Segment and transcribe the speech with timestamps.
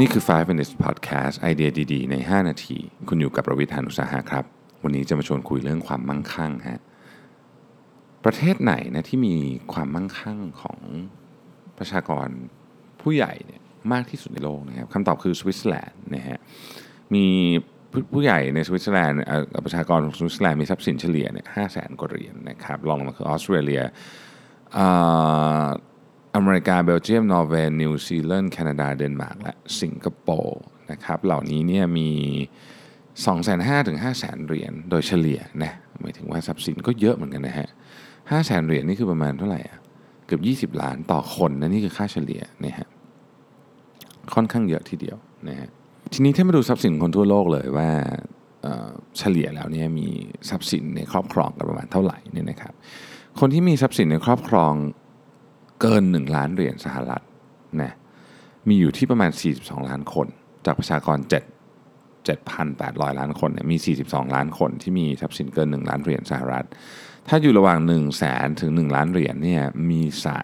[0.00, 4.44] นี่คือ 5 minutes podcast ไอเดียดีๆ ใน 5 นาที คุณอยู่กับประวิทยานุสาหะครับ
[4.84, 6.80] วันนี้จะมาชวนคุยเรื่องความมั่งคั่งฮะ
[8.24, 9.34] ประเทศไหนนะที่มี
[9.72, 10.78] ความมั่งคั่งของ
[11.78, 12.28] ประชากร
[13.00, 13.62] ผู้ใหญ่เนี่ย
[13.92, 16.38] มากที่สุดในโลกนะครับคำตอบคือสวิตเซอร์แลนด์นะฮะ
[17.14, 17.24] มี
[17.92, 19.18] ผู้ผู้ใหญ่ในสวิตเซอร์แลนด์
[19.64, 23.82] ประชากรของสวิตเซอร์แลนด์มีทรัพย์สินเฉลี่ยเนี่ยห้าแสนกว่าเหรียญนะครับ รองลงมาคือออสเตรเลีย
[26.38, 32.10] อเมริกา เบลเยียม นอร์เวย์ นิวซีแลนด์ แคนาดา เดนมาร์ก และสิงคโปร์นะครับ เหล่านี้เนี่ยมี
[33.24, 37.68] 2 5 0 0 0ถึง5 0 0 0 0 เหรียญ โดยเฉลี่ยนะ หมายถึงว่าทรัพย์สินก็เยอะเหมือนกันนะฮะ
[38.30, 39.78] 5 0 0 0 0 เหรียญนี่คือประมาณเท่าไหร่อะ
[40.26, 42.88] เกือบ 20 ล้านต่อคนนะนี่คือค่าเฉลี่ยนะฮะ
[44.34, 45.16] ค่อนข้างเยอะทีเดียว
[45.48, 45.68] นะฮะ
[46.12, 47.90] ทีนี้ถ้ามาดูทรัพย์สินคนทั่วโลกเลยว่า
[48.62, 50.08] เอ่อเฉลี่ยแล้วเนี่ยมี
[50.48, 52.74] ทรัพย์สินในครอบครองกันประมาณเท่าไหร่เนี่ยนะครับ
[53.40, 54.72] คนที่มีทรัพย์สินในครอบครอง
[55.80, 57.22] เกิน 1 ล้านเหรียญสหรัฐ
[57.82, 57.92] นะ
[58.68, 60.26] มีอยู่ที่ประมาณ 42 ล้านคน
[60.64, 61.30] จากประชากร 7
[62.28, 63.76] 7,800 ล้านคนเนี่ยมี
[64.06, 66.66] 42 ล้านคนที่มีทรัพย์สินเกิน 1 ล้านเหรียญสหรัฐ
[67.28, 70.36] ถ้าอยู่ระหว่าง 1 0 0 0 0แสนถึง 1 ล้านเหรียญเนี่ยมีสะ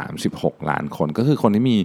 [0.00, 1.76] 436 ล้านคน ก็คือคนที่มี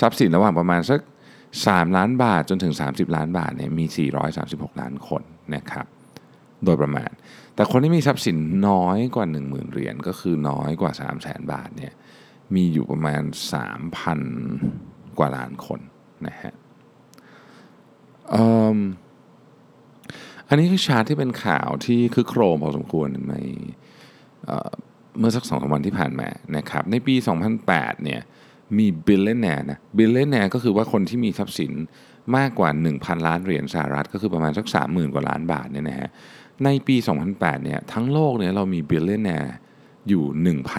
[0.00, 1.00] ทรัพย์สินระหว่างประมาณสัก
[1.46, 3.84] 3ล้านบาทจนถึง 30 ล้านบาทเนี่ยมี
[4.32, 5.22] 436 ล้านคน
[5.54, 5.86] นะครับ
[6.64, 7.10] โดยประมาณ
[7.54, 8.36] แต่คนที่มีทรัพย์สิน
[8.68, 11.92] น้อยกว่า 10,000เหรียญก็คือน้อยกว่า 3 0 0แสนบาทเนี่ย
[12.54, 13.22] มีอยู่ประมาณ
[14.40, 15.80] 3,000 กว่าล้านคน
[16.26, 16.54] นะฮะ
[20.48, 24.48] อันนี้คือชาร์ตที่เป็นข่าวที่ครึกโครมพอสมควรใน
[25.18, 27.14] เมื่อสักสองสามวันที่ผ่านมานะครับในปี
[27.58, 28.20] 2008เนี่ย
[28.78, 31.72] มี billionaire นะ billionaire ก็คือว่าคนที่มีทรัพย์สิน
[32.36, 36.10] มากกว่า 1,000 ล้านเหรียญสหรัฐ ก็คือประมาณสัก 30,000 กว่าล้านบาทเนี่ยนะฮะ
[36.64, 36.96] ในปี
[37.30, 39.30] 2008 เนี่ยทั้งโลกเนี่ยเรามีบิลเลนแน
[40.08, 40.24] อยู่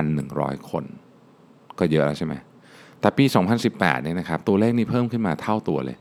[0.07, 0.83] 1,100 คน
[1.79, 2.33] ก็เยอะแล้วใช่ไหม
[3.01, 3.25] แต่ปี
[3.65, 5.97] 2018 เนี่ยนะครับตัวเลขนี้เพิ่มขึ้นมาเท่าตัวเลย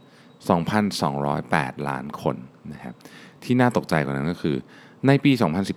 [0.92, 2.36] 2,208 ล้านคน
[2.72, 2.94] นะครับ
[3.44, 4.56] ที่น่าตกใจกว่านั้นก็คือ
[5.06, 5.32] ในปี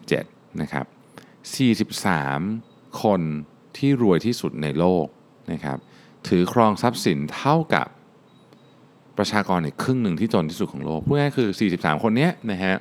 [0.08, 0.86] 2017 นะครับ
[1.98, 3.22] 43 คน
[3.78, 5.06] ที่รวยที่สุดในโลก
[5.52, 5.78] นะครับ
[6.28, 7.88] ถือครองทรัพย์สินเท่ากับ
[9.18, 12.76] ประชากรอีกครึ่งหนึ่งที่จนที่สุดของโลกพูดง่ายคือ 43 คนเนี้ยนะฮะ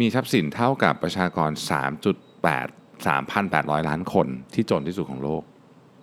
[0.00, 2.68] มีทรัพย์สินเท่ากับประชากร 3.8
[3.06, 5.42] 3,800 ล้านคนที่จนที่สุดของโลก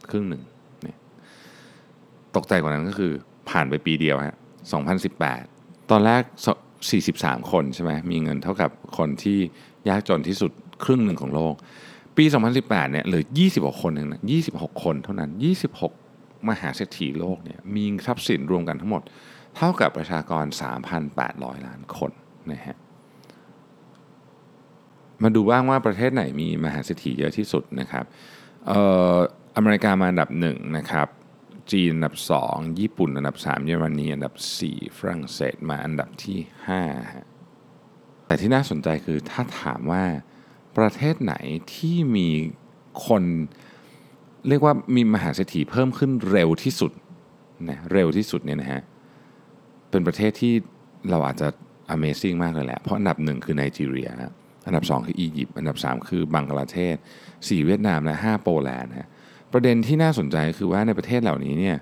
[0.09, 0.44] ครึ่งหนึ่ง
[0.81, 0.97] เนี่ย
[2.35, 3.12] ตกใจกว่านั้นก็คือ
[3.50, 4.38] ผ่านไปปีเดียวฮะ
[5.34, 6.22] 2018 ตอนแรก
[7.02, 9.38] 43 คนใช่ไหมมีเงินเท่ากับคนที่
[9.90, 10.52] ยากจนที่สุด
[10.84, 11.53] ครึ่งหนึ่งของโลก
[12.18, 12.25] ปี
[12.58, 13.23] 2018 เนี่ยเหลือ
[13.53, 14.22] 26 คนเองนะ
[14.52, 15.29] 26 คนเท่านั้น
[15.88, 19.02] 26 มหาเศรษฐีโลกเนี่ยมีทรัพย์สินรวมกันทั้งหมด
[19.56, 20.46] เท่ากับประชากร
[21.06, 22.12] 3,800 ล้านคน
[22.52, 22.78] นะฮะ
[25.24, 28.06] มาดูบ้างว่าประเทศไหนมีมหาเศรษฐีเยอะที่สุดนะครับ
[28.68, 28.82] เอ่
[29.14, 29.16] อ
[29.56, 31.08] อเมริกามาอันดับหนึ่งนะครับ
[31.72, 32.16] จีนอันดับ
[32.48, 34.34] 2 ญี่ปุ่นอันดับ 3 เยอรมนีอันดับ
[34.68, 36.40] 4 ฝรั่งเศสมาอันดับที่
[36.76, 37.28] 5ฮะ
[38.26, 40.04] แต่ที่น่าสนใจคือถ้าถามว่า
[40.78, 41.34] ประเทศไหน
[41.76, 42.30] ที่มี
[43.08, 43.24] คน
[44.48, 46.92] เรียกว่ามีมหาเศรษฐีเพิ่มขึ้นเร็วที่สุด
[47.70, 48.82] นะเร็วที่สุดเนี่ยนะฮะ
[49.90, 50.53] เป็นประเทศที่
[51.09, 51.48] เราอาจจะ
[51.96, 54.09] Amazing มากเลยแหละ เพราะอันดับหนึ่งคือไนจีเรีย
[54.66, 56.95] อันดับ 2 คืออียิปต์อันดับ 3 คือบังกลาเทศ
[57.29, 59.09] 4 เวียดนามและ5โปแลนด์นะ
[59.53, 61.77] ประเด็นที่น่าสนใจคือว่าในประเทศเหล่านี้เนี่ย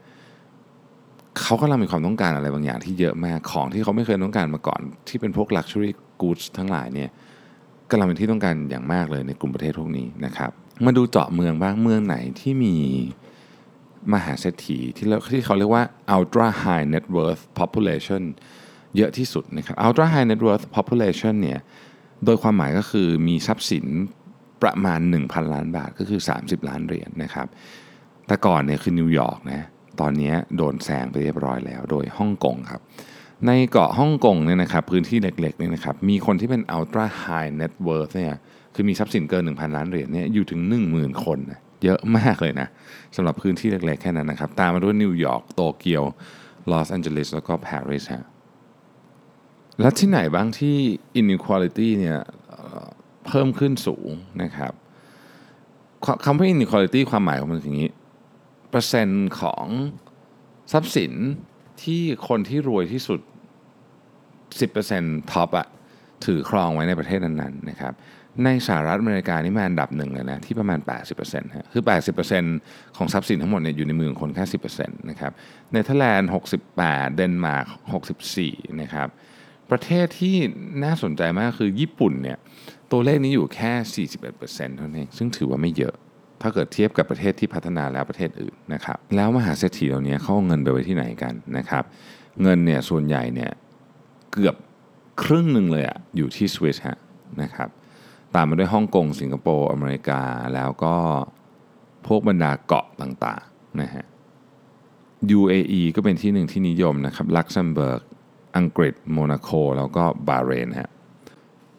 [1.41, 5.91] เขากำลังมีความต้องการอะไรบางอย่างที่เยอะมากของที่เขาไม่เคยต้องการมาก่อน ที่เป็นพวก luxury
[6.21, 7.09] goods ทั้งหลายเนี่ย
[7.91, 10.51] กำลังเป็นที่ต้องการอย่างมากเลยในกลุ่มประเทศพวกนี้นะครับ
[10.85, 12.75] มาดูเจาะเมืองบ้างเมืองไหนที่มี
[14.13, 15.83] มหาเศรษฐีที่ที่เขาเรียกว่า
[16.15, 18.23] ultra high net worth population
[18.97, 21.59] เยอะที่สุดนะครับ ultra high net worth population เนี่ย
[22.25, 23.85] โดยความหมายก็คือมีทรัพย์สิน
[24.63, 27.47] ประมาณ 1,000 ล้านบาทก็คือ 30 ล้านเหรียญนนะครับ
[28.27, 29.61] แต่ก่อนเนี่ยคือนิวยอร์กนะ
[29.99, 32.81] ตอนนี้โดนแซงไปเรียบร้อยแล้ว โดยฮ่องกงครับ
[33.47, 38.33] ในเกาะฮ่องกงเนี่ยนะครับพื้นที่เล็กๆเนี่ยนะครับมีคนที่เป็น ultra high net worth เนี่ย
[38.75, 40.61] คือมีทรัพย์สินเกิน 1,000 ล้านเหรียญเนี่ยอยู่ถึง
[40.93, 42.67] 10,000 คนนะเยอะมากเลยนะ
[43.15, 46.03] สำหรับพื้นที่เล็กๆแค่นั้นนะครับ ตามมาด้วยนิวยอร์กโตเกียว
[46.71, 48.25] ลอสแอนเจลิสแล้วก็ปารีสฮะ
[49.81, 50.75] แล้วที่ไหนบ้างที่
[51.19, 52.85] inequality เนี่ยเอ่อ
[53.27, 54.09] เพิ่มขึ้นสูง
[54.43, 54.73] นะครับ
[56.25, 57.91] คำว่า inequality ความหมายของมันคืออย่างนี้
[58.69, 59.65] เปอร์เซ็นต์ของ
[60.71, 61.13] ทรัพย์สิน
[61.83, 63.19] ที่คนที่รวยที่สุด
[64.45, 65.67] 10% top อะ
[66.25, 67.93] ถือครองไว้ในประเทศนั้นๆนะครับ
[68.43, 70.79] ในสหรัฐอเมริกานี่มาอันดับหนึ่งเลยนะที่ประมาณ
[71.17, 71.83] 80%ฮะคือ
[72.39, 74.45] 80%ของทรัพย์สินทั้งหมดเนี่ยอยู่ในมือของคนแค่
[74.77, 75.31] 10%นะครับ
[75.71, 76.31] เนเธอร์แลนด์
[76.73, 77.67] 68 เดนมาร์ก
[78.25, 79.09] 64 นะครับ
[79.71, 80.35] ประเทศที่
[80.83, 82.37] น่าสนใจมากคือญี่ปุ่นเนี่ย
[82.91, 85.95] ตัวเลขนี้อยู่แค่ 41%เท่านั้นเองซึ่งถือว่าไม่เยอะ
[86.41, 91.83] ถ้าเกิดเทียบกับประเทศที่พัฒนาแล้วประเทศอื่นนะครับแล้วมหาเศรษฐีเหล่านี้เขาเอาเงินไปไว้ที่ไหนกันนะครับ
[92.41, 93.51] เงินเนี่ยส่วนใหญ่เนี่ย
[94.33, 94.55] เกือบ
[95.23, 96.97] ครึ่งหนึ่งเลยอะอยู่ที่สวิสฮะ
[97.41, 97.69] นะครับ
[98.35, 100.21] ตามมาด้วยฮ่องกงสิงคโปร์อเมริกา
[100.53, 100.95] แล้วก็
[102.07, 104.05] พวกบรรดาเกาะต่างๆนะฮะ
[105.37, 108.01] UAE ก็เป็นที่หนึ่งที่นิยมนะครับลักเซมเบิร์ก
[108.57, 110.91] อังกฤษโมนาโคแล้วก็บาเรนฮะ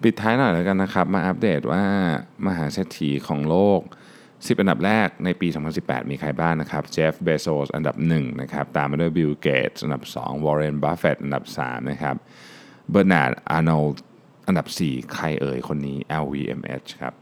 [0.03, 1.85] ปิดท้ายหน่อยแล้วกันนะครับ มาอัปเดตว่า
[2.47, 3.81] มหาเศรษฐีของโลก
[4.21, 12.17] 10 อันดับแรกในปี 2018 มีใครบ้างนะครับเจฟเบโซสอันดับ1นะครับตามมาด้วยบิลเกตส์อันดับ 2 วอร์เรนบัฟเฟตต์อันดับ 3 นะครับ
[12.91, 13.71] เบอร์นาร์ดอาร์โน
[14.47, 17.15] อันดับ 4 ใครเอ่ยคนนี้ LVMH ครับ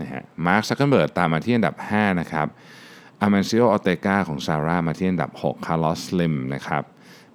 [0.00, 2.46] นะฮะมาร์คซักเกนเบิร์กตามมาที่อันดับ 5 นะครับ
[3.20, 6.84] อามันซิโอออเตกาของซาร่ามาที่อันดับ 6 คาร์ลอสสลิมนะครับ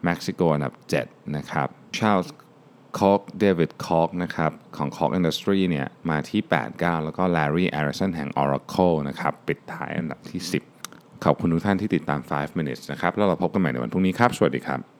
[0.03, 0.73] เม็กซิโกอันดับ
[1.05, 1.67] 7นะครับ
[1.97, 2.33] ชาลส์
[2.99, 10.41] คอกเดวิดคอกนะครับของ Koch Industries เนี่ยมาที่ 8 9 แล้วก็ Larry Ellison แห่ง Oracle นะครับปิดท้ายอันดับที่
[10.83, 14.98] 10 ขอบคุณทุกท่านที่ติดตาม 5 minutes นะครับ แล้วเราพบกันใหม่ในวันพรุ่งนี้ครับ สวัสดีครับ